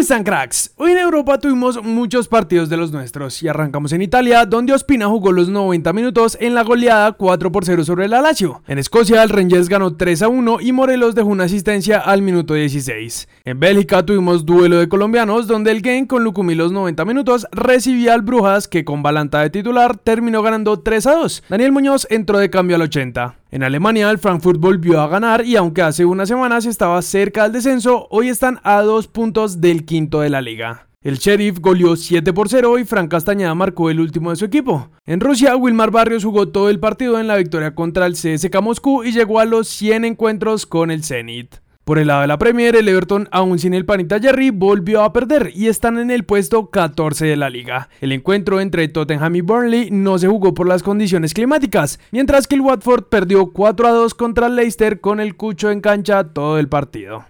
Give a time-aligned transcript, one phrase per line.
[0.00, 0.72] están cracks?
[0.76, 5.06] Hoy en Europa tuvimos muchos partidos de los nuestros y arrancamos en Italia donde Ospina
[5.08, 8.62] jugó los 90 minutos en la goleada 4 por 0 sobre el Lazio.
[8.66, 12.54] En Escocia el Rangers ganó 3 a 1 y Morelos dejó una asistencia al minuto
[12.54, 13.28] 16.
[13.44, 18.14] En Bélgica tuvimos duelo de colombianos donde el Game con Lucumí los 90 minutos recibía
[18.14, 21.42] al Brujas que con Balanta de titular terminó ganando 3 a 2.
[21.50, 23.39] Daniel Muñoz entró de cambio al 80.
[23.52, 27.52] En Alemania el Frankfurt volvió a ganar y aunque hace unas semanas estaba cerca del
[27.52, 30.86] descenso, hoy están a dos puntos del quinto de la liga.
[31.02, 34.90] El Sheriff goleó 7 por 0 y Frank Castañeda marcó el último de su equipo.
[35.04, 39.02] En Rusia, Wilmar Barrios jugó todo el partido en la victoria contra el CSK Moscú
[39.02, 41.56] y llegó a los 100 encuentros con el Zenit.
[41.84, 45.12] Por el lado de la Premier, el Everton, aún sin el panita Jerry, volvió a
[45.12, 47.88] perder y están en el puesto 14 de la liga.
[48.00, 52.54] El encuentro entre Tottenham y Burnley no se jugó por las condiciones climáticas, mientras que
[52.54, 56.58] el Watford perdió 4 a 2 contra el Leicester con el Cucho en cancha todo
[56.58, 57.24] el partido.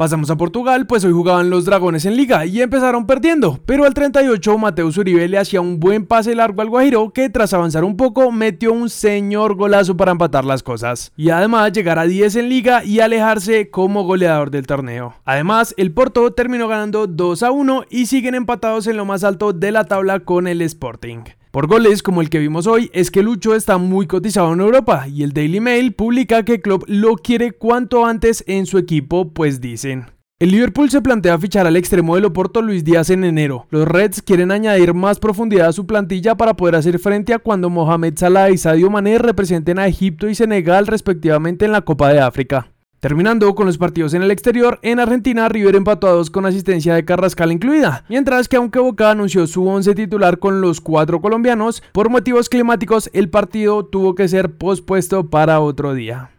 [0.00, 3.94] Pasamos a Portugal, pues hoy jugaban los Dragones en liga y empezaron perdiendo, pero al
[3.94, 7.96] 38 Mateus Uribe le hacía un buen pase largo al Guajiro que tras avanzar un
[7.96, 12.48] poco metió un señor golazo para empatar las cosas y además llegar a 10 en
[12.48, 15.16] liga y alejarse como goleador del torneo.
[15.24, 19.52] Además, el Porto terminó ganando 2 a 1 y siguen empatados en lo más alto
[19.52, 21.24] de la tabla con el Sporting.
[21.58, 25.08] Por goles como el que vimos hoy, es que Lucho está muy cotizado en Europa
[25.08, 29.60] y el Daily Mail publica que Klopp lo quiere cuanto antes en su equipo, pues
[29.60, 30.06] dicen.
[30.38, 33.66] El Liverpool se plantea fichar al extremo del Oporto Luis Díaz en enero.
[33.70, 37.70] Los Reds quieren añadir más profundidad a su plantilla para poder hacer frente a cuando
[37.70, 42.20] Mohamed Salah y Sadio Mané representen a Egipto y Senegal respectivamente en la Copa de
[42.20, 42.70] África.
[43.00, 46.96] Terminando con los partidos en el exterior, en Argentina River empató a dos con asistencia
[46.96, 51.80] de Carrascal incluida, mientras que aunque Boca anunció su once titular con los cuatro colombianos,
[51.92, 56.30] por motivos climáticos el partido tuvo que ser pospuesto para otro día.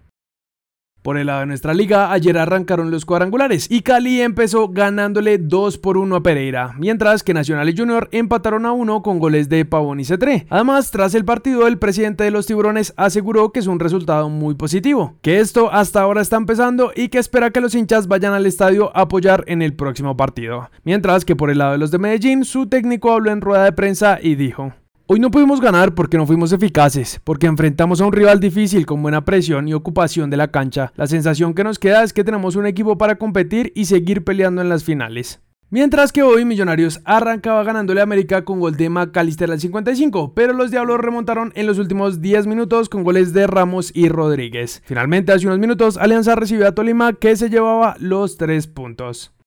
[1.09, 5.79] Por el lado de nuestra liga, ayer arrancaron los cuadrangulares y Cali empezó ganándole 2
[5.79, 9.65] por 1 a Pereira, mientras que Nacional y Junior empataron a 1 con goles de
[9.65, 10.45] Pavón y Cetré.
[10.51, 14.53] Además, tras el partido, el presidente de los Tiburones aseguró que es un resultado muy
[14.53, 18.45] positivo, que esto hasta ahora está empezando y que espera que los hinchas vayan al
[18.45, 20.69] estadio a apoyar en el próximo partido.
[20.83, 23.71] Mientras que por el lado de los de Medellín, su técnico habló en rueda de
[23.71, 24.73] prensa y dijo:
[25.11, 29.01] Hoy no pudimos ganar porque no fuimos eficaces, porque enfrentamos a un rival difícil con
[29.01, 30.93] buena presión y ocupación de la cancha.
[30.95, 34.61] La sensación que nos queda es que tenemos un equipo para competir y seguir peleando
[34.61, 35.41] en las finales.
[35.71, 40.53] Mientras que hoy Millonarios arrancaba ganándole a América con gol de Macalister al 55, pero
[40.53, 44.83] los Diablos remontaron en los últimos 10 minutos con goles de Ramos y Rodríguez.
[44.85, 49.33] Finalmente, hace unos minutos, Alianza recibió a Tolima que se llevaba los 3 puntos.